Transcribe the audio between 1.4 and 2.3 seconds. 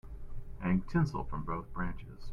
both branches.